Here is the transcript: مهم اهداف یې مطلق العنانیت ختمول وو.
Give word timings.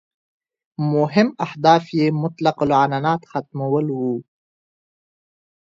مهم 0.93 1.27
اهداف 1.45 1.83
یې 1.97 2.07
مطلق 2.23 2.57
العنانیت 2.65 3.21
ختمول 3.31 3.85
وو. 3.99 4.15